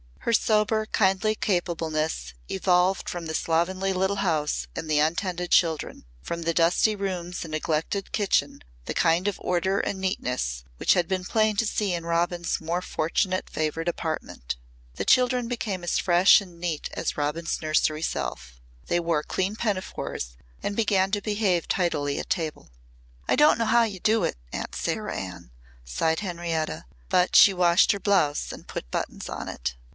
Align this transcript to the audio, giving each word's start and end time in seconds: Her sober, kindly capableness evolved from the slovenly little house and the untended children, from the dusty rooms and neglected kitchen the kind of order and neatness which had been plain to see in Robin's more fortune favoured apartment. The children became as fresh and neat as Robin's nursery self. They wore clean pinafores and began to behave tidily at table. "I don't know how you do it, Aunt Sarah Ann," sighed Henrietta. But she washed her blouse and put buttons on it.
Her 0.21 0.33
sober, 0.33 0.85
kindly 0.87 1.33
capableness 1.35 2.33
evolved 2.47 3.09
from 3.09 3.25
the 3.25 3.33
slovenly 3.33 3.91
little 3.91 4.17
house 4.17 4.67
and 4.75 4.89
the 4.89 4.99
untended 4.99 5.49
children, 5.49 6.05
from 6.21 6.43
the 6.43 6.53
dusty 6.53 6.95
rooms 6.95 7.43
and 7.43 7.51
neglected 7.51 8.11
kitchen 8.11 8.63
the 8.85 8.93
kind 8.93 9.27
of 9.27 9.39
order 9.41 9.79
and 9.79 9.99
neatness 9.99 10.63
which 10.77 10.93
had 10.93 11.07
been 11.07 11.23
plain 11.25 11.55
to 11.57 11.65
see 11.65 11.93
in 11.93 12.05
Robin's 12.05 12.59
more 12.61 12.83
fortune 12.83 13.39
favoured 13.47 13.87
apartment. 13.87 14.55
The 14.95 15.05
children 15.05 15.47
became 15.47 15.83
as 15.83 15.97
fresh 15.97 16.39
and 16.39 16.59
neat 16.59 16.89
as 16.93 17.17
Robin's 17.17 17.59
nursery 17.61 18.03
self. 18.03 18.59
They 18.87 18.99
wore 18.99 19.23
clean 19.23 19.55
pinafores 19.55 20.35
and 20.61 20.75
began 20.75 21.09
to 21.11 21.21
behave 21.21 21.67
tidily 21.67 22.19
at 22.19 22.29
table. 22.29 22.71
"I 23.27 23.35
don't 23.35 23.57
know 23.57 23.65
how 23.65 23.83
you 23.83 23.99
do 23.99 24.23
it, 24.23 24.37
Aunt 24.51 24.75
Sarah 24.75 25.15
Ann," 25.15 25.51
sighed 25.83 26.19
Henrietta. 26.21 26.85
But 27.09 27.35
she 27.35 27.53
washed 27.55 27.91
her 27.91 27.99
blouse 27.99 28.51
and 28.51 28.67
put 28.67 28.89
buttons 28.91 29.27
on 29.29 29.47
it. 29.47 29.75